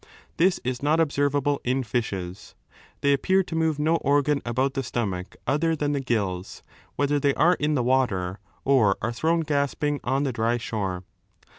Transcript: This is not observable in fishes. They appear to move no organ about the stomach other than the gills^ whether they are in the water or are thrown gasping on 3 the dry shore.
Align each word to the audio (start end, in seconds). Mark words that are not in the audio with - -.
This 0.37 0.59
is 0.63 0.81
not 0.81 0.99
observable 0.99 1.61
in 1.63 1.83
fishes. 1.83 2.55
They 3.01 3.13
appear 3.13 3.43
to 3.43 3.55
move 3.55 3.77
no 3.77 3.97
organ 3.97 4.41
about 4.47 4.73
the 4.73 4.81
stomach 4.81 5.35
other 5.45 5.75
than 5.75 5.91
the 5.91 6.01
gills^ 6.01 6.63
whether 6.95 7.19
they 7.19 7.35
are 7.35 7.53
in 7.59 7.75
the 7.75 7.83
water 7.83 8.39
or 8.65 8.97
are 9.03 9.11
thrown 9.11 9.41
gasping 9.41 9.99
on 10.03 10.23
3 10.23 10.25
the 10.29 10.33
dry 10.33 10.57
shore. 10.57 11.03